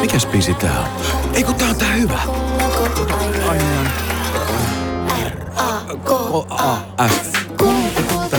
[0.00, 0.86] Mikäs biisi tää on?
[1.34, 2.18] Ei kun tää on tää hyvä.
[3.48, 3.90] Ai niin.
[5.56, 7.38] R-A-K-A-F.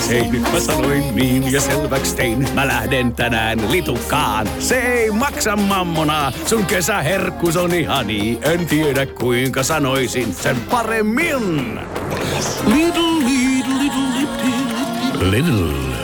[0.09, 2.47] Hei, nyt mä sanoin niin ja selväks tein.
[2.53, 4.47] Mä lähden tänään litukkaan.
[4.59, 6.31] Se ei maksa mammona.
[6.45, 8.39] Sun kesäherkkus on ihani.
[8.41, 11.79] En tiedä kuinka sanoisin sen paremmin.
[12.65, 15.95] Little, little, little, little, little.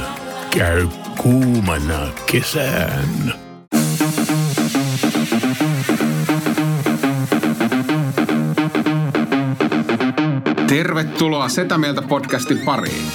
[0.49, 0.87] Käy
[1.17, 3.44] kuumana kesään.
[10.95, 13.05] Tervetuloa Setä Mieltä podcastin pariin.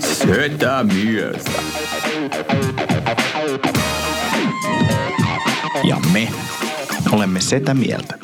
[0.00, 1.50] Setä mieltä.
[5.84, 6.28] Ja me
[7.12, 8.18] olemme sitä mieltä.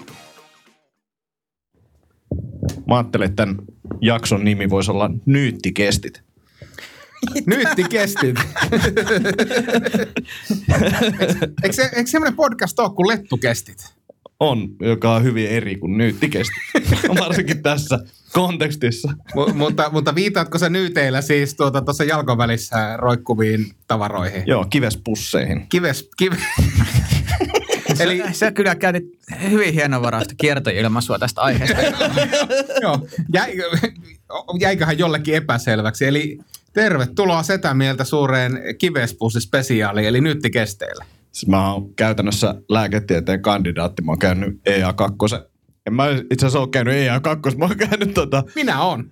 [2.87, 3.57] Mä ajattelin, että tämän
[4.01, 6.23] jakson nimi voisi olla Nyyttikestit.
[7.47, 8.37] Nyytti kestit.
[11.63, 13.94] eikö, eikö semmoinen podcast ole kuin Lettukestit?
[14.45, 16.63] On, joka on hyvin eri kuin Nyyttikestit.
[17.21, 17.99] Varsinkin tässä
[18.33, 19.13] kontekstissa.
[19.35, 24.43] M- mutta, mutta viitaatko sä nyyteillä siis tuota tuossa jalkon välissä roikkuviin tavaroihin?
[24.47, 25.67] Joo, kivespusseihin.
[25.69, 26.37] Kives, kive...
[28.01, 29.05] Eli sä kyllä käytit
[29.51, 31.81] hyvin hienovaraista kiertoilmaisua tästä aiheesta.
[32.83, 33.53] Joo, jäi,
[34.61, 36.05] jäiköhän jollekin epäselväksi.
[36.05, 36.39] Eli
[36.73, 41.05] tervetuloa Setä Mieltä suureen kivespussi-spesiaaliin, eli nyyttikesteille.
[41.35, 44.03] Siis mä oon käytännössä lääketieteen kandidaatti.
[44.03, 45.45] Mä oon käynyt EA2.
[45.87, 48.45] En mä itse asiassa ole käynyt EA2, mä oon käynyt tota...
[48.55, 49.11] Minä on.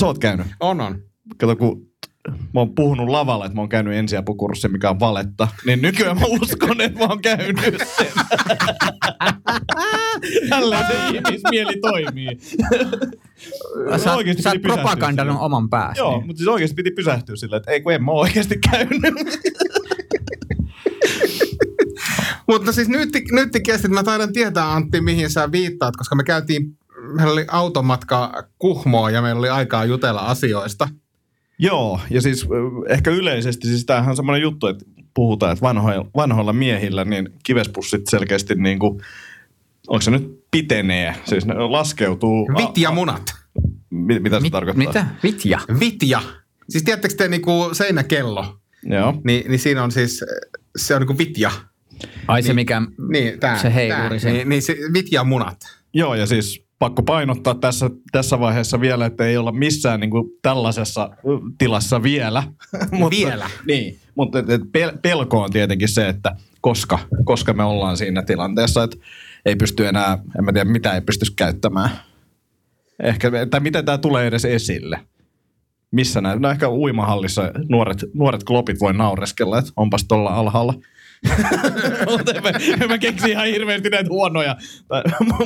[0.00, 0.46] Sä oot käynyt.
[0.60, 1.02] On, on.
[1.38, 1.86] Kato, kun
[2.28, 6.26] mä oon puhunut lavalla, että mä oon käynyt ensiapukurssi, mikä on valetta, niin nykyään mä
[6.42, 7.56] uskon, että mä oon käynyt
[7.96, 8.06] sen.
[10.50, 12.38] Tällä se ihmismieli toimii.
[13.96, 14.68] Sä, oot- Oikeesti sä piti
[15.10, 15.36] silleen.
[15.36, 16.02] oman päässä.
[16.02, 16.26] Joo, niin.
[16.26, 19.14] mutta siis oikeasti piti pysähtyä silleen, että ei kun en mä oikeasti käynyt.
[22.48, 26.78] Mutta siis nyt, nyt kestit, mä taidan tietää Antti, mihin sä viittaat, koska me käytiin,
[27.16, 30.88] meillä oli automatka Kuhmoon ja meillä oli aikaa jutella asioista.
[31.58, 32.46] Joo, ja siis
[32.88, 34.84] ehkä yleisesti, siis tämähän on semmoinen juttu, että
[35.14, 39.00] puhutaan, että vanhoilla, vanhoilla miehillä niin kivespussit selkeästi niin kuin,
[39.88, 42.48] onko se nyt pitenee, siis ne laskeutuu.
[42.58, 43.34] Vit ja munat.
[43.90, 44.86] Mi- mitä se Mit, tarkoittaa?
[44.86, 45.06] mitä?
[45.22, 45.60] Vitja?
[45.80, 46.22] Vitja.
[46.68, 48.58] Siis tiedättekö te niinku seinäkello?
[48.82, 49.20] Joo.
[49.24, 50.24] Niin, niin siinä on siis,
[50.76, 51.50] se on niinku vitja.
[52.28, 52.82] Ai se mikä,
[53.12, 54.08] Niin, tää, se heiluri.
[54.08, 54.18] tää.
[54.18, 54.32] Se.
[54.32, 55.56] Niin, niin se vitja munat.
[55.94, 60.30] Joo, ja siis pakko painottaa tässä, tässä vaiheessa vielä, että ei olla missään niin kuin
[60.42, 61.10] tällaisessa
[61.58, 62.42] tilassa vielä.
[63.10, 63.50] Vielä.
[63.66, 68.22] Niin, mutta et, et pel- pelko on tietenkin se, että koska, koska me ollaan siinä
[68.22, 68.96] tilanteessa, että
[69.46, 71.90] ei pysty enää, en mä tiedä mitä ei pystyisi käyttämään.
[73.02, 75.00] Ehkä, tai miten tämä tulee edes esille.
[75.90, 76.42] Missä näin?
[76.42, 80.74] No ehkä uimahallissa nuoret, nuoret klopit voi naureskella, että onpas tuolla alhaalla.
[82.34, 82.42] En
[82.78, 84.56] mä, mä keksi ihan hirveästi näitä huonoja,
[84.88, 85.02] tai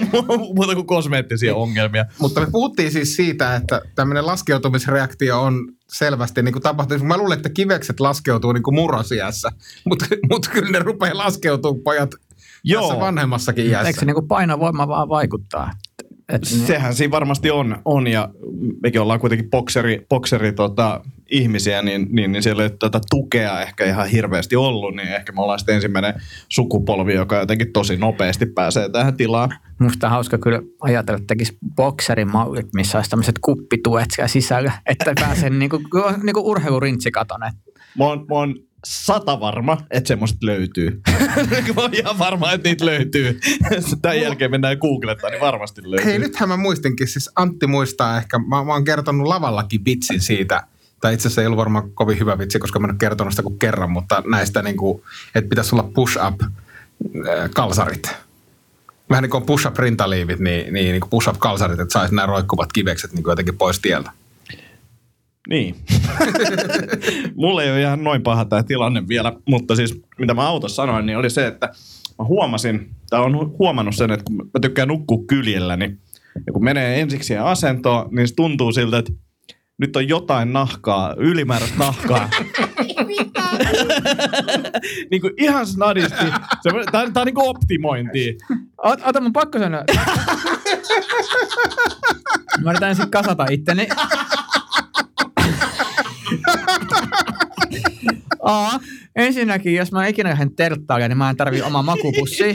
[0.55, 2.05] muuta kuin kosmeettisia ongelmia.
[2.19, 7.06] Mutta me puhuttiin siis siitä, että tämmöinen laskeutumisreaktio on selvästi niin kuin tapahtunut.
[7.06, 9.50] Mä luulen, että kivekset laskeutuu niin kuin murrosiässä,
[9.84, 12.11] mutta mut kyllä ne rupeaa laskeutumaan pojat
[12.65, 12.82] Joo.
[12.82, 13.87] tässä vanhemmassakin iässä.
[13.87, 15.71] Eikö se niinku painovoima vaan vaikuttaa?
[16.32, 18.28] Et, Sehän siinä varmasti on, on ja
[18.82, 21.00] mekin ollaan kuitenkin bokseri, bokseri tota,
[21.31, 25.43] ihmisiä, niin, niin, niin siellä ei tätä tukea ehkä ihan hirveästi ollut, niin ehkä me
[25.43, 26.15] ollaan sitten ensimmäinen
[26.48, 29.54] sukupolvi, joka jotenkin tosi nopeasti pääsee tähän tilaan.
[29.78, 35.12] Musta on hauska kyllä ajatella, että tekisi bokserimallit, missä olisi tämmöiset kuppituet siellä sisällä, että
[35.20, 35.81] pääsee niinku,
[36.22, 37.41] niinku urheilurintsikaton.
[37.99, 38.54] Mä oon, mä oon
[38.84, 41.00] sata varma, että semmoista löytyy.
[41.76, 43.41] mä oon ihan varma, että niitä löytyy.
[44.03, 46.10] Tämän jälkeen mennään googlettaan, niin varmasti löytyy.
[46.10, 50.62] Hei, nythän mä muistinkin, siis Antti muistaa ehkä, mä, mä oon kertonut lavallakin vitsin siitä,
[51.00, 53.43] tai itse asiassa ei ollut varmaan kovin hyvä vitsi, koska mä en ole kertonut sitä
[53.43, 55.03] kuin kerran, mutta näistä niin kuin,
[55.34, 58.10] että pitäisi olla push-up äh, kalsarit.
[59.10, 63.12] Vähän niin kuin push-up rintaliivit, niin, niin, niin push-up kalsarit, että saisi nämä roikkuvat kivekset
[63.12, 64.10] niin kuin jotenkin pois tieltä.
[65.48, 65.76] Niin.
[67.34, 71.06] Mulla ei ole ihan noin paha tämä tilanne vielä, mutta siis mitä mä autossa sanoin,
[71.06, 71.67] niin oli se, että
[72.19, 75.99] mä huomasin, tai on huomannut sen, että kun mä tykkään nukkua kyljellä, niin
[76.46, 79.12] ja kun menee ensiksi siihen asentoon, niin se tuntuu siltä, että
[79.78, 82.31] nyt on jotain nahkaa, ylimääräistä nahkaa.
[85.11, 86.25] niin kuin ihan snadisti.
[86.93, 88.32] Tämä on niin kuin optimointia.
[88.78, 89.84] Ota, ota mun pakko sanoa.
[92.64, 93.88] Mä yritän ensin kasata itteni.
[98.43, 98.81] A.
[99.17, 102.55] ensinnäkin, jos mä ikinä lähden telttaalle, niin mä en tarvii omaa makupussia.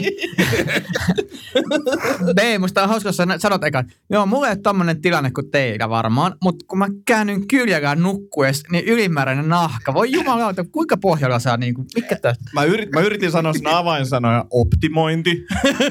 [2.36, 5.88] B, musta on hauska, jos sanot eka, joo, mulla ei ole tommonen tilanne kuin teillä
[5.88, 9.94] varmaan, mutta kun mä käännyn kyljellään nukkuessa, niin ylimääräinen nahka.
[9.94, 12.44] Voi jumalauta, kuinka pohjalla saa niinku, mikä tästä?
[12.52, 15.46] Mä, yrit, mä yritin sanoa sen avainsanoja optimointi,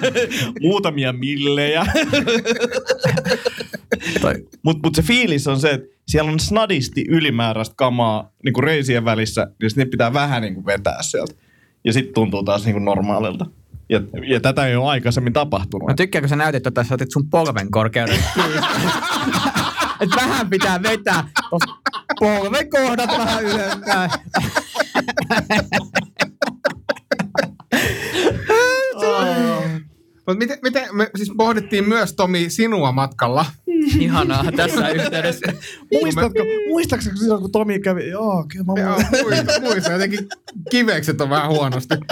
[0.61, 1.85] muutamia millejä.
[4.63, 9.47] Mutta mut se fiilis on se, että siellä on snadisti ylimääräistä kamaa niin reisien välissä,
[9.61, 11.33] ja sitten pitää vähän niin vetää sieltä.
[11.83, 13.45] Ja sitten tuntuu taas niin normaalilta.
[13.89, 15.87] Ja, ja tätä ei ole aikaisemmin tapahtunut.
[15.87, 18.19] Mä tykkään, kun sä näytit, että sä otit sun polven korkeuden.
[20.01, 21.29] Et vähän pitää vetää
[22.19, 24.11] polven kohdat vähän ylöspäin.
[30.27, 33.45] Mutta miten, miten, me siis pohdittiin myös Tomi sinua matkalla.
[33.99, 35.53] Ihanaa tässä yhteydessä.
[36.01, 38.09] Muistatko, muistaakseni silloin, kun Tomi kävi?
[38.09, 39.21] Joo, kyllä mä muistan.
[39.23, 40.27] muista, muista, jotenkin
[40.71, 41.95] kivekset on vähän huonosti.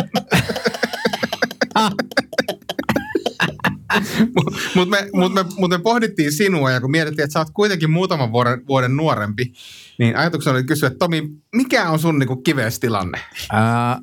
[4.75, 7.91] Mutta me, mut me, mut me pohdittiin sinua ja kun mietittiin, että sä oot kuitenkin
[7.91, 9.53] muutaman vuoden, vuoden nuorempi,
[9.97, 13.19] niin ajatuksena oli kysyä, että Tomi, mikä on sun niinku kiveys tilanne?
[13.51, 14.00] Ää,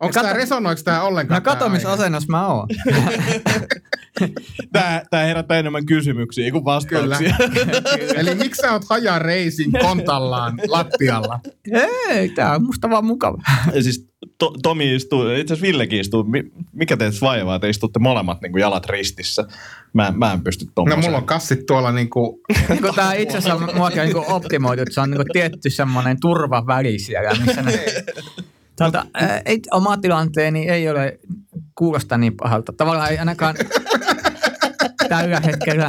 [0.00, 1.42] Onko kato- tämä, resonoiko tämä ollenkaan?
[1.42, 2.68] No kato, missä asennossa mä oon.
[4.72, 7.36] Tää, tää herättää enemmän kysymyksiä kuin vastauksia.
[8.16, 11.40] Eli miksi sä oot haja reisin kontallaan lattialla?
[12.08, 13.38] Ei, tää on musta vaan mukava.
[13.74, 14.08] Ja siis
[14.38, 16.24] to, Tomi istuu, itse asiassa Villekin istuu.
[16.24, 17.58] Mi- Mikä teitä vaivaa?
[17.58, 19.44] Te istutte molemmat niin kuin jalat ristissä.
[19.92, 21.04] Mä, mä en pysty No tommoseen.
[21.04, 22.40] mulla on kassit tuolla niinku,
[22.82, 26.98] Kun tää itse asiassa muakin on niinku optimoitu, että se on niinku tietty semmoinen turvaväli
[26.98, 27.84] siellä, missä ne...
[28.80, 31.18] Tuota, ää, ei, oma tilanteeni ei ole
[31.74, 32.72] kuulosta niin pahalta.
[32.76, 33.56] Tavallaan ei ainakaan
[35.08, 35.88] tällä hetkellä.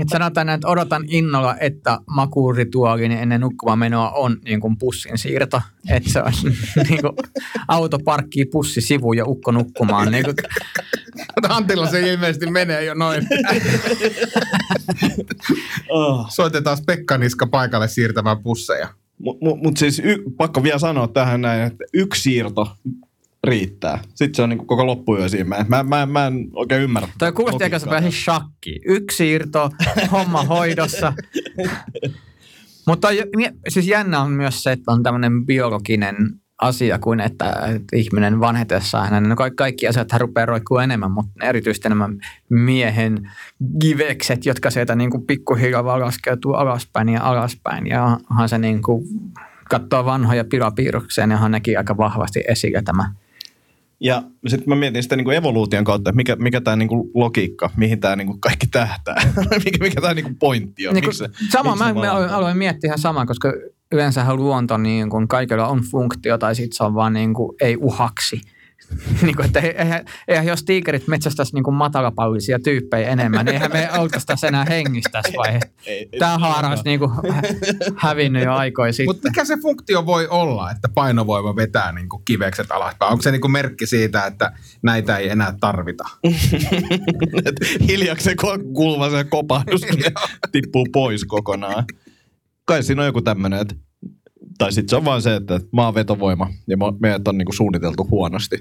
[0.00, 5.18] Et sanotaan, näin, että odotan innolla, että makuurituaalini ennen nukkumaan menoa on niin kuin pussin
[5.18, 5.62] siirto.
[5.90, 6.32] Että se on
[6.88, 7.12] niin kuin
[7.68, 10.12] auto parkkii pussi sivu ja ukko nukkumaan.
[10.12, 10.34] Niin kuin,
[11.48, 13.28] Antilla se ilmeisesti menee jo noin.
[15.88, 16.26] Oh.
[16.34, 18.88] Soitetaan Pekka Niska paikalle siirtämään pusseja.
[19.18, 22.76] Mutta mut, siis y, pakko vielä sanoa tähän näin, että yksi siirto
[23.44, 23.98] riittää.
[24.08, 25.44] Sitten se on niinku koko loppuyö siinä.
[25.44, 27.08] Mä, mä, mä, mä en oikein ymmärrä.
[27.18, 28.80] Toi kuulosti aika vähän shakki.
[28.84, 29.70] Yksi siirto,
[30.12, 31.12] homma hoidossa.
[32.86, 33.08] Mutta
[33.68, 36.16] siis jännä on myös se, että on tämmöinen biologinen
[36.62, 37.54] asia kuin, että,
[37.92, 42.18] ihminen vanhetessaan, hänen, no kaikki, kaikki asiat hän rupeaa roikkuu enemmän, mutta erityisesti enemmän
[42.50, 43.30] miehen
[43.80, 47.86] givekset, jotka sieltä niin kuin pikkuhiljaa vaan laskeutuu alaspäin ja alaspäin.
[47.86, 49.04] Ja onhan se niin kuin,
[49.70, 53.10] katsoo vanhoja pilapiirroksia, niin onhan nekin aika vahvasti esillä tämä
[54.00, 58.00] Ja sitten mä mietin sitä niinku evoluution kautta, että mikä, mikä tämä niinku logiikka, mihin
[58.00, 59.16] tämä niinku kaikki tähtää.
[59.64, 60.94] mikä mikä tämä niinku pointti on.
[60.94, 63.52] Niin kuin, se- sama, miksi mä, mä aloin miettiä ihan samaa, koska
[63.92, 67.76] yleensähän luonto, niin kun kaikilla on funktio tai sitten se on vaan niin kuin, ei
[67.76, 68.40] uhaksi.
[69.22, 73.72] niin kuin, että eihän, eihän, jos tiikerit metsästäisi niin kuin matalapallisia tyyppejä enemmän, niin eihän
[73.72, 75.70] me oltaisi tässä enää hengissä tässä vaiheessa.
[76.18, 77.10] Tämä haara olisi niin kuin
[77.96, 79.06] hävinnyt jo aikoja sitten.
[79.06, 83.12] Mutta mikä se funktio voi olla, että painovoima vetää niinku kivekset alaspäin?
[83.12, 84.52] Onko se niinku merkki siitä, että
[84.82, 86.04] näitä ei enää tarvita?
[87.44, 87.56] Et
[87.88, 90.04] hiljakseen kun kuuluva se kopahdus niin
[90.52, 91.84] tippuu pois kokonaan.
[92.64, 93.74] Kai siinä on joku tämmöinen, että
[94.58, 98.56] tai sitten se on vaan se, että maan vetovoima ja meidät on niinku suunniteltu huonosti.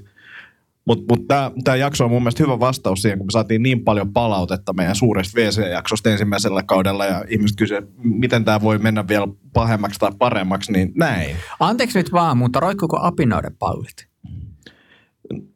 [0.86, 1.28] Mutta mut,
[1.64, 4.96] tämä jakso on mun mielestä hyvä vastaus siihen, kun me saatiin niin paljon palautetta meidän
[4.96, 10.72] suuresta WC-jaksosta ensimmäisellä kaudella ja ihmiset kysyivät, miten tämä voi mennä vielä pahemmaksi tai paremmaksi,
[10.72, 11.36] niin näin.
[11.60, 14.13] Anteeksi nyt vaan, mutta roikkuuko apinoiden pallit?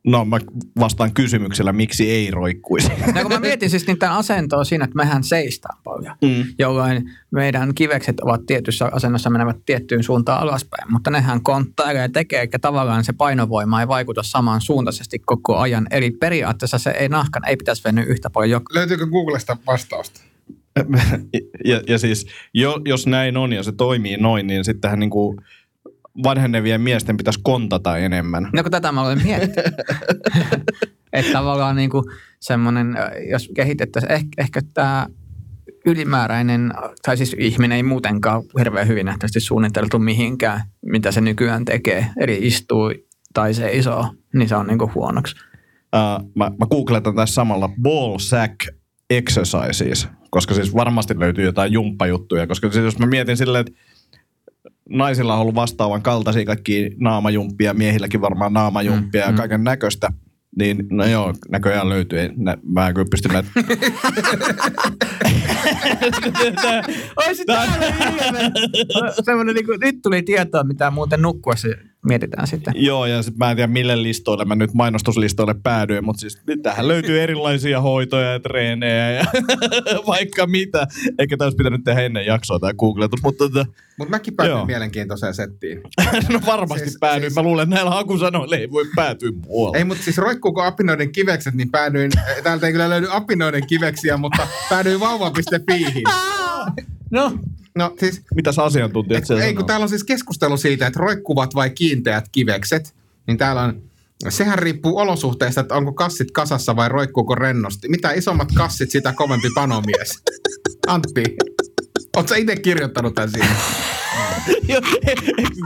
[0.03, 0.39] No mä
[0.79, 2.91] vastaan kysymyksellä, miksi ei roikkuisi.
[3.15, 6.45] No kun mä mietin siis niitä asentoa siinä, että mehän seistään paljon, Mm.
[6.59, 12.39] jolloin meidän kivekset ovat tietyssä asennossa menevät tiettyyn suuntaan alaspäin, mutta nehän konttailee ja tekee,
[12.39, 15.87] eikä tavallaan se painovoima ei vaikuta samansuuntaisesti koko ajan.
[15.91, 20.21] Eli periaatteessa se ei nahkan ei pitäisi venyä yhtä paljon joka Löytyykö Googlesta vastausta?
[21.65, 25.37] ja, ja siis jo, jos näin on ja se toimii noin, niin sittenhän niin kuin
[26.23, 28.49] vanhenevien miesten pitäisi kontata enemmän.
[28.53, 29.73] No kun tätä mä olen miettinyt.
[31.13, 32.03] että tavallaan niin kuin
[32.39, 35.07] semmoinen, äh, jos kehitettäisiin, ehkä, ehkä tämä
[35.85, 36.73] ylimääräinen,
[37.05, 42.07] tai siis ihminen ei muutenkaan hirveän hyvin nähtävästi suunniteltu mihinkään, mitä se nykyään tekee.
[42.19, 42.93] Eli istuu
[43.33, 45.35] tai seisoo, niin se on niin kuin huonoksi.
[45.95, 48.55] Uh, mä, mä googletan tässä samalla ball sack
[49.09, 53.81] exercises, koska siis varmasti löytyy jotain jumppajuttuja, koska siis jos mä mietin silleen, että
[54.89, 60.07] naisilla on ollut vastaavan kaltaisia kaikki naamajumppia, miehilläkin varmaan naamajumppia mm, ja kaiken näköistä,
[60.57, 62.19] niin no joo, näköjään löytyy.
[62.19, 63.49] Ei, nä, mä en kyllä pysty näitä...
[67.15, 67.73] Oi se täällä.
[69.25, 71.67] Semmoinen niin kuin, nyt tuli tietoa, mitä muuten nukkuessa
[72.05, 72.73] mietitään sitten.
[72.77, 76.87] Joo, ja sit mä en tiedä mille listoille mä nyt mainostuslistoille päädyin, mutta siis tähän
[76.87, 79.25] löytyy erilaisia hoitoja ja treenejä ja
[80.07, 80.87] vaikka mitä.
[81.19, 83.65] Eikä tässä pitänyt tehdä ennen jaksoa tämä googletus, mutta tota,
[83.97, 84.65] Mutta mäkin päätin Joo.
[84.65, 85.81] mielenkiintoiseen settiin.
[86.29, 87.21] no varmasti Siis- siis, päädyin.
[87.31, 89.77] siis- Mä luulen, että näillä hakusanoilla ei voi päätyä muualle.
[89.77, 92.11] Ei, mutta siis roikkuuko apinoiden kivekset, niin päädyin,
[92.43, 96.03] täältä ei kyllä löydy apinoiden kiveksiä, mutta päädyin vauva.fiihin.
[97.11, 97.39] No,
[97.77, 101.69] No siis, Mitäs asiantuntijat et, ei kun täällä on siis keskustelu siitä, että roikkuvat vai
[101.69, 102.95] kiinteät kivekset,
[103.27, 103.81] niin täällä on,
[104.29, 107.89] sehän riippuu olosuhteista, että onko kassit kasassa vai roikkuuko rennosti.
[107.89, 110.23] Mitä isommat kassit, sitä kovempi panomies.
[110.87, 111.23] Antti,
[112.17, 113.55] ootko itse kirjoittanut tämän siihen?
[114.69, 114.81] Joo,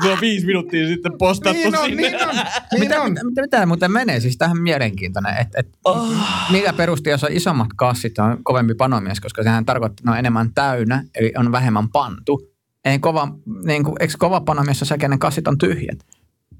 [0.04, 2.01] Se on viisi minuuttia sitten postattu Niin on, sinne.
[2.01, 2.36] niin on,
[2.72, 3.12] niin mitä, on.
[3.12, 4.20] mitä, mitä, mitä muuten menee?
[4.20, 6.13] Siis tähän mielenkiintoinen, että et, oh.
[6.51, 10.20] millä perusteella, jos on isommat kassit, on kovempi panomies, koska sehän tarkoittaa, että ne on
[10.20, 12.51] enemmän täynnä, eli on vähemmän pantu.
[12.86, 13.28] Ei kova,
[13.66, 16.06] niin kuin, eikö kova panomies ole se, kenen kassit on tyhjät?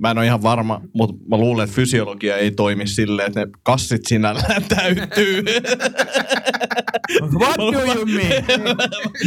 [0.02, 3.48] Mä en ole ihan varma, mutta mä luulen, että fysiologia ei toimi silleen, että ne
[3.64, 5.44] kassit sinällään täyttyy.
[7.40, 8.44] What do you mean?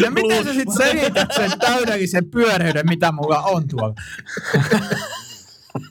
[0.02, 3.95] Ja miten sä sit selität sen täydellisen pyöreyden, mitä mulla on tuolla?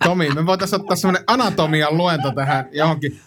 [0.03, 3.19] Tomi, me voitaisiin ottaa semmoinen anatomian luento tähän johonkin.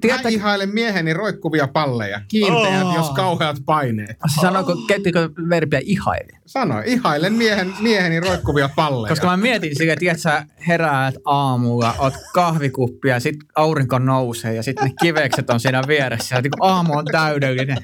[0.00, 2.20] Tiedättekö, Mä ihailen mieheni roikkuvia palleja.
[2.28, 2.94] Kiinteät, Oh.
[2.94, 4.16] jos kauheat paineet.
[4.40, 6.39] sanoiko, kettikö verbiä ihaili?
[6.50, 9.08] Sano, ihailen miehen, mieheni roikkuvia palleja.
[9.08, 14.84] Koska mä mietin sille, että sä heräät aamulla, oot kahvikuppia sit aurinko nousee ja sitten
[14.84, 16.34] ne kivekset on siinä vieressä.
[16.34, 17.76] Ja niin aamu on täydellinen.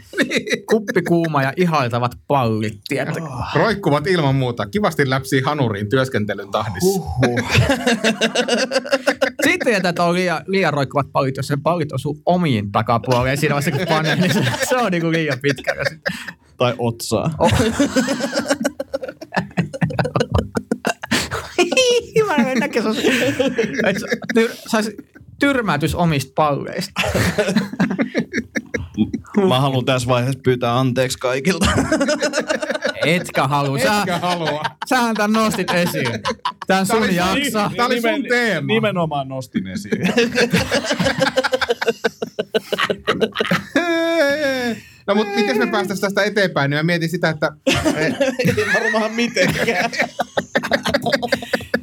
[0.70, 3.26] Kuppi kuuma ja ihailtavat pallit, tiedättekö?
[3.54, 4.66] Roikkuvat ilman muuta.
[4.66, 7.00] Kivasti läpsii hanuriin työskentelyn tahdissa.
[7.00, 7.50] Huhhuh.
[9.44, 13.38] Sitten tietää, että on liian, liian roikkuvat pallit, jos se pallit osuu omiin takapuoleen.
[13.38, 15.75] Siinä vaiheessa, kun panee, niin se, se on niinku liian pitkä.
[16.57, 17.31] Tai otsaa.
[22.27, 22.97] Mä en näkee, se on,
[23.87, 24.97] että se tyr, saisi
[25.41, 27.03] tyrmätys omista palleista.
[29.49, 31.67] Mä haluan tässä vaiheessa pyytää anteeksi kaikilta.
[33.07, 33.79] Etkä halua.
[33.79, 34.63] Sä, Etkä halua.
[34.89, 36.07] sähän tämän nostit esiin.
[36.67, 37.71] Tän sun oli- jakso.
[37.77, 38.67] Tää oli sun teema.
[38.67, 40.01] Nimenomaan nostin esiin.
[45.07, 47.53] No mutta miten me päästäisiin tästä eteenpäin, niin mä mietin sitä, että
[47.97, 49.91] ei varmaan mitenkään.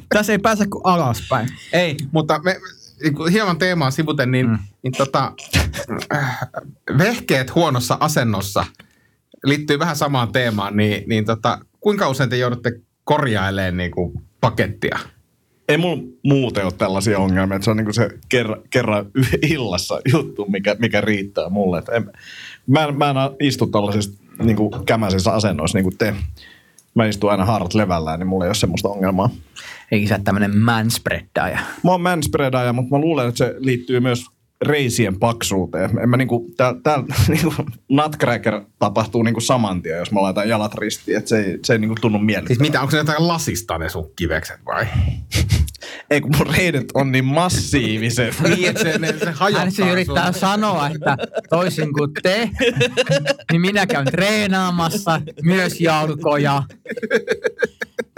[0.08, 1.48] Tässä ei pääse kuin alaspäin.
[1.72, 1.96] Ei.
[2.12, 2.60] mutta me,
[3.02, 4.58] niin kuin hieman teemaa sivuten, niin, mm.
[4.82, 5.32] Niin tota,
[6.14, 6.38] äh,
[6.98, 8.64] vehkeet huonossa asennossa
[9.44, 12.72] liittyy vähän samaan teemaan, niin, niin tota, kuinka usein te joudutte
[13.04, 14.98] korjailemaan niin kuin pakettia?
[15.68, 17.56] Ei mulla muuten ole tällaisia ongelmia.
[17.56, 19.06] että Se on niinku se kerran, kerran
[19.42, 21.78] illassa juttu, mikä, mikä riittää mulle.
[21.78, 22.12] Et en,
[22.66, 24.10] mä, en, mä en istu tällaisissa
[24.42, 26.14] niinku kämäisissä asennoissa niin kuin te.
[26.94, 29.30] Mä istun aina haarat levällään, niin mulla ei ole semmoista ongelmaa.
[29.92, 31.58] Eikä sä tämmönen manspreadaja.
[31.84, 34.26] Mä oon manspreadaaja, mutta mä luulen, että se liittyy myös
[34.62, 35.98] reisien paksuuteen.
[35.98, 37.54] En mä niinku, tää, tää niinku,
[37.88, 41.18] nutcracker tapahtuu niinku saman tien, jos mä laitan jalat ristiin.
[41.18, 42.48] Et se ei, se ei niinku tunnu miellyttävältä.
[42.48, 44.86] Siis mitä, onko se jotain lasista ne sun kivekset vai?
[46.10, 48.34] Ei kun mun reidet on niin massiiviset.
[48.48, 50.40] Niin, että se, ne, se hajottaa Hän se yrittää sun.
[50.40, 51.16] sanoa, että
[51.50, 52.50] toisin kuin te,
[53.52, 56.62] niin minä käyn treenaamassa myös jalkoja.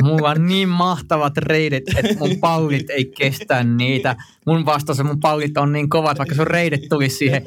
[0.03, 4.17] Mulla on niin mahtavat reidet, että mun pallit ei kestä niitä.
[4.47, 7.43] Mun vastaus mun pallit on niin kovat, vaikka sun reidet tulisi siihen,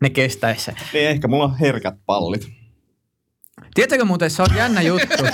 [0.00, 2.48] ne kestäisi niin ehkä mulla on herkät pallit.
[3.74, 5.24] Tiedätkö muuten, se on jännä juttu.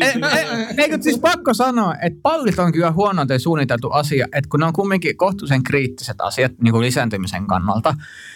[0.00, 4.60] Ei, ei, eikö siis pakko sanoa, että pallit on kyllä huonoiten suunniteltu asia, että kun
[4.60, 7.94] ne on kumminkin kohtuullisen kriittiset asiat niin kuin lisääntymisen kannalta.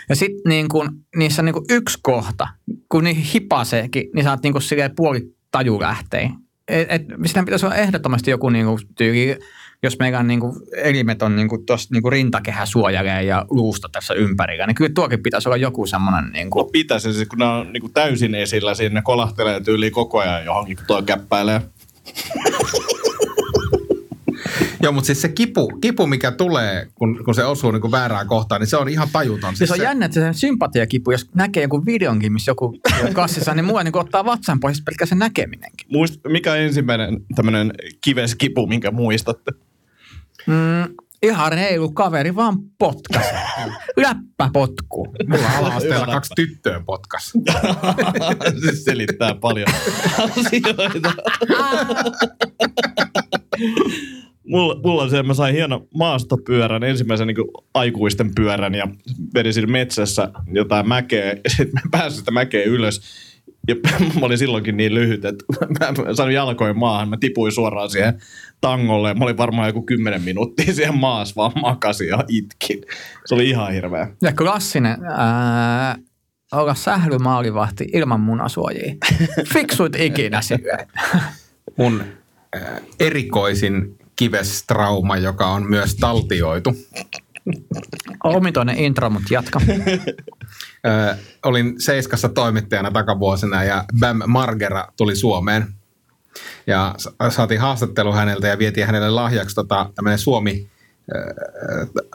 [0.09, 0.69] Ja sitten niin
[1.16, 2.49] niissä on niin kuin yksi kohta,
[2.88, 6.31] kun niin hipaseekin, niin saat niin kuin silleen puoli taju lähtee.
[6.69, 9.38] Et, et, siinä pitäisi olla ehdottomasti joku niin kuin tyyli,
[9.84, 13.88] jos meidän niin kuin elimet on niin kuin tossa, niin kuin rintakehä suojelee ja luusta
[13.92, 17.38] tässä ympärillä, niin kyllä tuokin pitäisi olla joku semmoinen niin No kuin, pitäisi, siis kun
[17.38, 21.60] ne on niin täysin esillä siinä, ne kolahtelee tyyliin koko ajan johonkin, kun tuo käppäilee.
[24.82, 28.26] Joo, mutta siis se kipu, kipu mikä tulee, kun, kun se osuu niin kuin väärään
[28.26, 29.56] kohtaan, niin se on ihan tajuton.
[29.56, 32.78] Siis on jännä, että se sympatiakipu, jos näkee jonkun videonkin, missä joku
[33.12, 35.86] kassissa, niin mua niin ottaa vatsan pois pelkkä se näkeminenkin.
[35.92, 39.52] Muist, mikä on ensimmäinen tämmöinen kiveskipu, minkä muistatte?
[40.46, 43.26] Mm, ihan reilu kaveri, vaan potkas.
[43.96, 45.14] Läppäpotku.
[45.28, 47.32] Mulla ala-asteella kaksi tyttöä potkas.
[48.64, 49.68] se selittää paljon
[50.18, 51.12] asioita.
[54.46, 57.36] mulla, mulla on se, että mä sain hieno maastopyörän, ensimmäisen niin
[57.74, 58.88] aikuisten pyörän ja
[59.34, 61.26] vedin siinä metsässä jotain mäkeä.
[61.44, 63.00] Ja sitten mä pääsin sitä mäkeä ylös.
[63.68, 63.74] Ja
[64.20, 65.44] mä olin silloinkin niin lyhyt, että
[65.80, 67.08] mä sain jalkojen maahan.
[67.08, 68.20] Mä tipuin suoraan siihen
[68.64, 69.14] tangolle.
[69.14, 72.83] Mä olin varmaan joku kymmenen minuuttia siihen maassa, vaan makasin ja itkin.
[73.26, 74.09] Se oli ihan hirveä.
[74.23, 75.97] Ja klassinen ää,
[76.52, 78.94] olla sählymaalivahti ilman munasuojia.
[79.52, 80.87] Fiksuit ikinä sille.
[81.76, 82.04] Mun
[83.00, 86.76] erikoisin kivestrauma, joka on myös taltioitu.
[88.25, 89.61] Omitoinen intro, mutta jatka.
[90.87, 95.66] Ö, olin Seiskassa toimittajana takavuosina ja Bam Margera tuli Suomeen.
[96.66, 100.68] Ja sa- saatiin haastattelu häneltä ja vietiin hänelle lahjaksi tota, tämmöinen Suomi,
[101.14, 101.34] ö,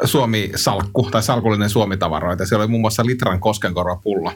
[0.03, 2.45] Suomi-salkku tai salkullinen Suomi-tavaroita.
[2.45, 4.33] Siellä oli muun muassa litran koskenkorvapullo.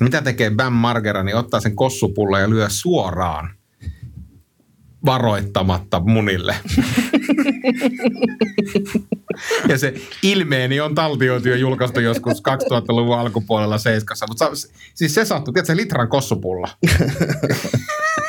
[0.00, 3.50] Mitä tekee Bam Margera, niin ottaa sen kossupullon ja lyö suoraan
[5.06, 6.54] varoittamatta munille.
[9.68, 14.26] Ja se ilmeeni on taltioitu ja julkaistu joskus 2000-luvun alkupuolella Seiskassa.
[14.28, 14.50] Mutta
[14.94, 16.68] siis se sattui, tiedätkö, litran kossupulla.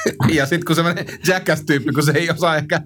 [0.38, 2.82] ja sitten kun semmoinen jackass-tyyppi, kun se ei osaa ehkä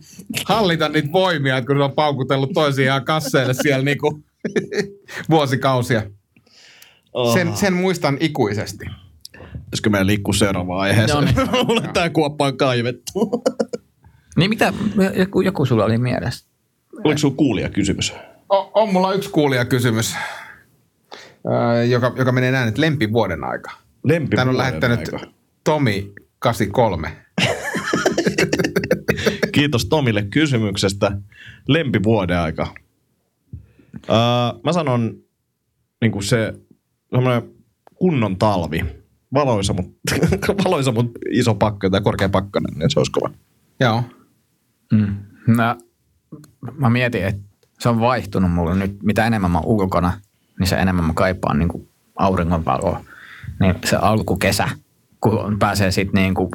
[0.45, 4.23] hallita niitä voimia, että kun se on paukutellut toisiaan kasseille siellä niinku
[5.29, 6.03] vuosikausia.
[7.33, 8.85] Sen, sen muistan ikuisesti.
[9.33, 11.23] Pitäisikö meidän liikkua seuraavaan aiheeseen?
[11.67, 13.43] Mulle tää kuoppa on kaivettu.
[14.35, 14.73] Niin mitä,
[15.15, 16.47] joku, joku sulla oli mielessä?
[17.03, 18.13] Oliko sulla kuulija kysymys?
[18.49, 20.15] O, on mulla yksi kuulijakysymys,
[21.45, 23.71] öö, joka, joka menee näin, että lempivuoden aika.
[24.03, 24.99] Lempi Tän on lähettänyt
[25.63, 26.13] Tomi
[26.43, 27.11] 83.
[29.51, 31.11] Kiitos Tomille kysymyksestä.
[31.67, 32.67] Lempivuoden aika.
[33.95, 35.15] Uh, mä sanon
[36.01, 36.53] niin kuin se
[37.11, 37.43] semmoinen
[37.95, 38.85] kunnon talvi.
[39.33, 40.15] Valoisa, mutta
[40.65, 43.29] valoisa, mut iso pakka tai korkea pakkanen, niin se olisi kova.
[43.79, 44.03] Joo.
[44.91, 45.15] Mm.
[45.47, 45.75] Mä,
[46.77, 47.41] mä mietin, että
[47.79, 49.03] se on vaihtunut mulle nyt.
[49.03, 50.13] Mitä enemmän mä ulkona,
[50.59, 53.03] niin se enemmän mä kaipaan niin auringonvaloa.
[53.59, 54.69] Niin se alkukesä,
[55.23, 56.49] kun pääsee sitten niin kuin,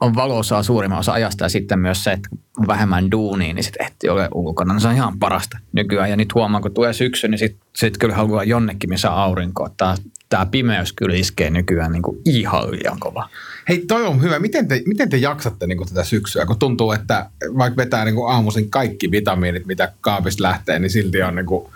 [0.00, 3.86] on valossa suurimman osa ajasta ja sitten myös se, että on vähemmän duunia, niin sitten
[3.86, 4.74] ehtii ole ulkona.
[4.74, 6.10] No se on ihan parasta nykyään.
[6.10, 9.68] Ja nyt huomaan, kun tulee syksy, niin sitten sit kyllä haluaa jonnekin, missä aurinko.
[9.76, 9.94] Tämä,
[10.28, 13.28] tämä pimeys kyllä iskee nykyään niin kuin ihan liian kova.
[13.68, 14.38] Hei, toi on hyvä.
[14.38, 18.70] Miten te, miten te jaksatte niin tätä syksyä, kun tuntuu, että vaikka vetää niin aamuisin
[18.70, 21.68] kaikki vitamiinit, mitä kaapista lähtee, niin silti on niin kuin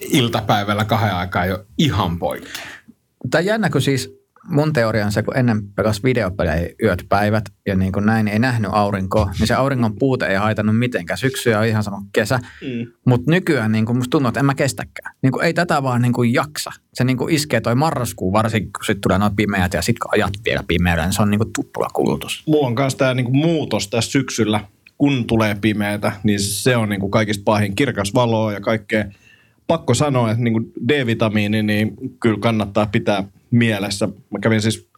[0.00, 2.60] iltapäivällä kahden aikaa jo ihan poikki.
[3.30, 7.74] Tämä jännä, kun siis mun teoria on se, kun ennen pelasi videopelejä yöt päivät ja
[7.74, 11.18] niin kuin näin ei nähnyt aurinkoa, niin se auringon puute ei haitannut mitenkään.
[11.18, 12.38] Syksyä on ihan sama kuin kesä.
[12.38, 12.92] Mm.
[13.06, 15.14] Mutta nykyään niin kuin musta tuntuu, että en mä kestäkään.
[15.22, 16.70] Niin kuin ei tätä vaan niin kuin jaksa.
[16.94, 20.14] Se niin kuin iskee toi marraskuu varsinkin, kun sitten tulee noin pimeät ja sitten kun
[20.14, 22.42] ajat vielä pimeällä, niin se on niin kuin tuppula kulutus.
[22.46, 24.60] Mulla on myös tämä niinku muutos tässä syksyllä,
[24.98, 27.76] kun tulee pimeätä, niin se on niinku kaikista pahin.
[27.76, 29.04] Kirkas valo ja kaikkea.
[29.66, 33.24] Pakko sanoa, että niinku D-vitamiini, niin kyllä kannattaa pitää
[33.56, 34.06] mielessä.
[34.06, 34.88] Mä kävin siis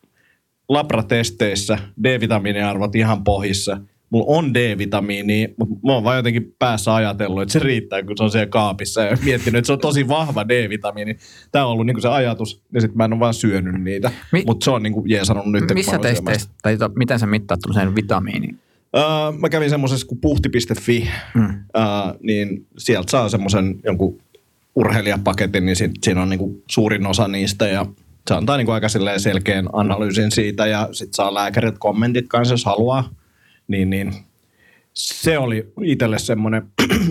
[0.68, 3.80] labratesteissä, D-vitamiiniarvot ihan pohjissa.
[4.10, 8.24] Mulla on D-vitamiini, mutta mä oon vaan jotenkin päässä ajatellut, että se riittää, kun se
[8.24, 9.02] on siellä kaapissa.
[9.02, 11.16] Ja miettinyt, että se on tosi vahva D-vitamiini.
[11.52, 14.10] Tämä on ollut niinku se ajatus, ja sitten mä en ole vaan syönyt niitä.
[14.32, 15.64] Mi- mutta se on niinku jeesannut nyt.
[15.74, 18.58] Missä testeissä, tai to, miten sä mittaat tämmöisen vitamiinin?
[18.96, 21.44] Uh, mä kävin semmoisessa kuin puhti.fi, mm.
[21.44, 21.52] uh,
[22.22, 24.20] niin sieltä saa semmoisen jonkun
[24.74, 27.86] urheilijapaketin, niin sit, siinä on niinku suurin osa niistä ja
[28.28, 33.10] se antaa niinku aika selkeän analyysin siitä ja sitten saa lääkärit kommentit kanssa, jos haluaa.
[33.68, 34.14] Niin, niin
[34.94, 36.62] se oli itselle semmoinen,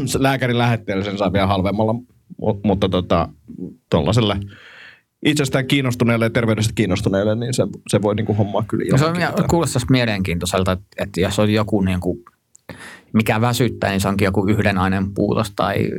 [0.05, 1.95] se lääkärin lähetteellä sen saa vielä halvemmalla,
[2.41, 3.29] mu- mutta tota,
[3.89, 4.39] tuollaiselle
[5.25, 9.15] itsestään kiinnostuneelle ja terveydestä kiinnostuneelle, niin se, se voi niinku hommaa kyllä No se on,
[9.49, 12.23] kuulostaisi mielenkiintoiselta, että, että jos on joku niin kuin,
[13.13, 15.89] mikä väsyttää, niin se onkin joku yhden aineen puutos tai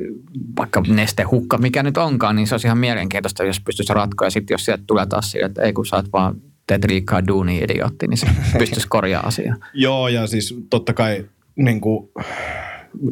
[0.56, 4.26] vaikka nestehukka, mikä nyt onkaan, niin se olisi ihan mielenkiintoista, jos pystyisi ratkoa.
[4.26, 7.26] Ja sitten jos sieltä tulee taas sille, että ei kun sä oot vaan teet liikaa
[7.26, 8.26] duunia idiootti, niin se
[8.58, 9.56] pystyisi korjaamaan asiaa.
[9.74, 11.24] Joo, ja siis totta kai
[11.56, 12.08] niin kuin,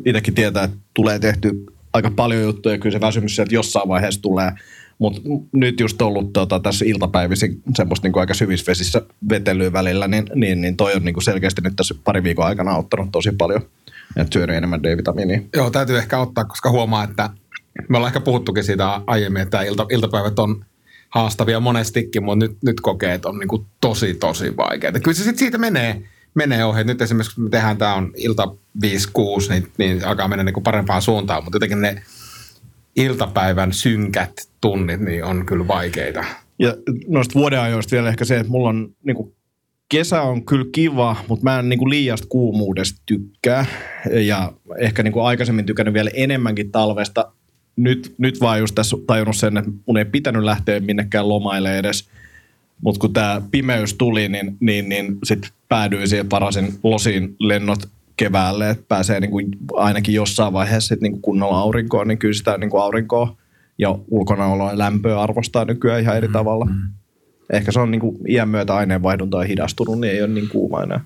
[0.04, 4.22] itsekin tietää, että tulee tehty aika paljon juttuja, ja kyllä se väsymys sieltä jossain vaiheessa
[4.22, 4.52] tulee.
[4.98, 5.20] Mutta
[5.52, 10.24] nyt just ollut tota, tässä iltapäivisin semmoista niin kuin aika syvissä vesissä vetelyä välillä, niin,
[10.34, 13.62] niin, niin toi on niin kuin selkeästi nyt tässä pari viikon aikana auttanut tosi paljon.
[14.16, 15.40] Että syönyt enemmän D-vitamiinia.
[15.54, 17.30] Joo, täytyy ehkä ottaa, koska huomaa, että
[17.88, 20.64] me ollaan ehkä puhuttukin siitä aiemmin, että ilta, iltapäivät on
[21.10, 24.92] haastavia monestikin, mutta nyt, nyt kokee, että on niin kuin tosi, tosi vaikeaa.
[24.92, 26.02] Kyllä se sitten siitä menee,
[26.34, 26.84] menee ohi.
[26.84, 28.48] Nyt esimerkiksi kun me tehdään, tämä on ilta
[28.84, 28.88] 5-6,
[29.48, 32.02] niin, niin alkaa mennä niin kuin parempaan suuntaan, mutta jotenkin ne
[32.96, 36.24] iltapäivän synkät tunnit niin on kyllä vaikeita.
[36.58, 36.76] Ja
[37.08, 39.34] noista vuodenajoista vielä ehkä se, että mulla on niin kuin,
[39.88, 43.66] kesä on kyllä kiva, mutta mä en niin kuin, liiasta kuumuudesta tykkää.
[44.10, 47.32] Ja ehkä niin kuin, aikaisemmin tykännyt vielä enemmänkin talvesta.
[47.76, 52.08] Nyt, nyt vaan just tässä tajunnut sen, että mun ei pitänyt lähteä minnekään lomaille edes.
[52.82, 58.70] Mutta kun tämä pimeys tuli, niin, niin, niin sitten päädyin siihen parasin losin lennot keväälle,
[58.70, 59.40] että pääsee niinku
[59.74, 63.36] ainakin jossain vaiheessa sit niinku kunnolla aurinkoon, niin kyllä sitä niinku aurinkoa
[63.78, 66.64] ja ulkonaoloa ja lämpöä arvostaa nykyään ihan eri tavalla.
[66.64, 66.92] Mm.
[67.52, 71.00] Ehkä se on niinku iän myötä aineenvaihdunta on hidastunut, niin ei ole niin kuuma enää.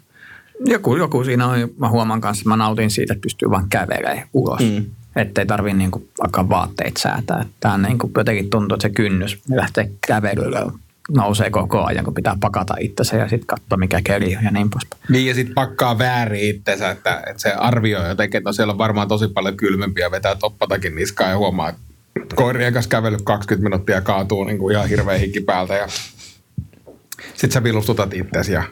[0.67, 4.29] Joku, joku siinä on, mä huomaan kanssa, että mä nautin siitä, että pystyy vaan kävelemään
[4.33, 4.61] ulos.
[4.61, 4.85] Mm.
[5.17, 7.45] Että ei tarvii niinku vaikka vaatteet säätää.
[7.61, 10.73] Tämä niinku jotenkin tuntuu, että se kynnys lähtee kävelylle
[11.11, 14.71] nousee koko ajan, kun pitää pakata itsensä ja sitten katsoa, mikä keli on ja niin
[14.71, 15.03] poispäin.
[15.09, 18.79] Niin ja sitten pakkaa väärin itsensä, että, että se arvioi jotenkin, että no siellä on
[18.79, 23.95] varmaan tosi paljon kylmempiä, vetää toppatakin niskaa ja huomaa, että koirien kanssa kävellyt 20 minuuttia
[23.95, 25.87] ja kaatuu niin kuin ihan hirveä hikki päältä ja
[27.29, 28.63] sitten sä vilustutat itsesi ja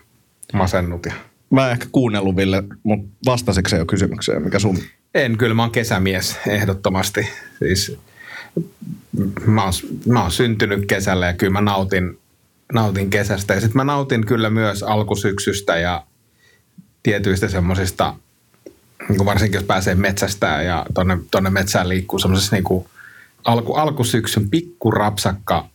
[0.53, 1.07] masennut.
[1.07, 1.13] Ja...
[1.51, 4.79] Mä en ehkä kuunnellut Ville, mutta vastasitko jo kysymykseen, mikä sun...
[5.15, 7.29] En, kyllä mä oon kesämies ehdottomasti.
[7.59, 7.99] Siis
[9.47, 9.73] mä oon,
[10.07, 12.19] mä oon syntynyt kesällä ja kyllä mä nautin,
[12.73, 13.55] nautin kesästä.
[13.55, 16.07] Ja sitten mä nautin kyllä myös alkusyksystä ja
[17.03, 18.15] tietyistä semmoisista,
[19.09, 22.85] niin varsinkin jos pääsee metsästä ja tonne, tonne metsään liikkuu semmoisessa niin
[23.45, 25.69] alku, alkusyksyn pikkurapsakka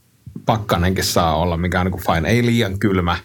[0.46, 2.30] pakkanenkin saa olla, mikä on niin kuin fine.
[2.30, 3.18] Ei liian kylmä,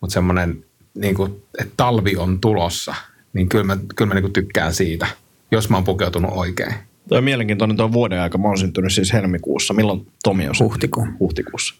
[0.00, 2.94] mutta semmoinen, niin kuin, että talvi on tulossa,
[3.32, 5.06] niin kyllä mä, kyllä mä niin kuin tykkään siitä,
[5.50, 6.74] jos mä oon pukeutunut oikein.
[7.08, 8.38] Tuo on mielenkiintoinen tuo vuoden aika.
[8.38, 9.74] Mä oon syntynyt siis helmikuussa.
[9.74, 11.16] Milloin Tomi on Huhtikuun.
[11.20, 11.74] Huhtikuussa.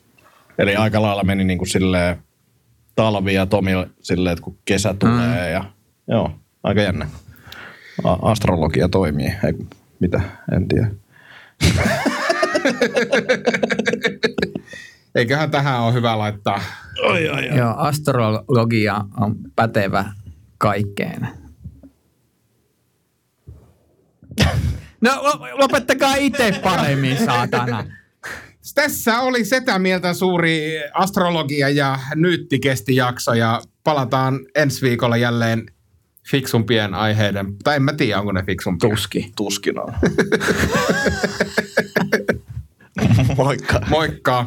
[0.59, 2.16] Eli aika lailla meni niin kuin silleen
[2.96, 3.70] talvi ja Tomi
[4.03, 5.53] silleen, että kun kesä tulee mm.
[5.53, 5.64] ja
[6.09, 6.31] joo,
[6.62, 7.09] aika jännä.
[8.05, 9.35] A- astrologia toimii.
[9.44, 9.53] Ei,
[10.00, 10.20] mitä,
[10.53, 10.90] en tiedä.
[15.14, 16.61] Eiköhän tähän ole hyvä laittaa.
[17.03, 17.59] Oi, oi, oi.
[17.59, 20.05] Joo, astrologia on pätevä
[20.59, 21.29] kaikkeen.
[25.01, 25.11] No
[25.53, 27.85] lopettakaa itse paremmin, saatana.
[28.75, 35.67] Tässä oli sitä mieltä suuri astrologia ja nyyttikesti jakso ja palataan ensi viikolla jälleen
[36.31, 38.90] fiksumpien aiheiden, tai en mä tiedä, onko ne fiksumpia.
[38.90, 39.33] Tuski.
[39.37, 39.95] Tuskin on.
[43.37, 43.81] Moikka.
[43.90, 44.47] Moikka!